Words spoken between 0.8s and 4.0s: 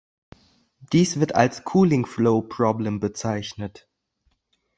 Dies wird als "Cooling Flow Problem" bezeichnet.